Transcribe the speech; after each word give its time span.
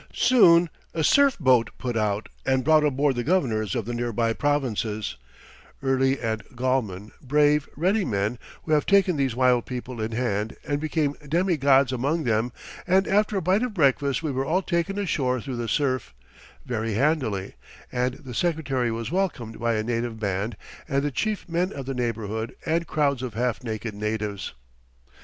Soon 0.15 0.71
a 0.95 1.03
surf 1.03 1.37
boat 1.37 1.69
put 1.77 1.95
out 1.95 2.27
and 2.43 2.63
brought 2.63 2.83
aboard 2.83 3.15
the 3.15 3.23
governors 3.23 3.75
of 3.75 3.85
the 3.85 3.93
nearby 3.93 4.33
provinces 4.33 5.15
Early 5.83 6.19
and 6.19 6.43
Gallman, 6.55 7.11
brave, 7.21 7.69
ready 7.75 8.03
men, 8.03 8.39
who 8.63 8.71
have 8.71 8.87
taken 8.87 9.15
these 9.15 9.35
wild 9.35 9.67
people 9.67 10.01
in 10.01 10.13
hand 10.13 10.55
and 10.67 10.79
become 10.81 11.15
demi 11.29 11.55
gods 11.55 11.91
among 11.93 12.23
them 12.23 12.51
and 12.87 13.07
after 13.07 13.37
a 13.37 13.43
bite 13.43 13.61
of 13.61 13.75
breakfast 13.75 14.23
we 14.23 14.31
were 14.31 14.43
all 14.43 14.63
taken 14.63 14.97
ashore 14.97 15.39
through 15.39 15.57
the 15.57 15.69
surf, 15.69 16.15
very 16.65 16.95
handily, 16.95 17.53
and 17.91 18.15
the 18.15 18.33
Secretary 18.33 18.91
was 18.91 19.11
welcomed 19.11 19.59
by 19.59 19.75
a 19.75 19.83
native 19.83 20.19
band 20.19 20.57
and 20.89 21.03
the 21.03 21.11
chief 21.11 21.47
men 21.47 21.71
of 21.71 21.85
the 21.85 21.93
neighbourhood 21.93 22.55
and 22.65 22.87
crowds 22.87 23.21
of 23.21 23.35
half 23.35 23.63
naked 23.63 23.93
natives. 23.93 24.55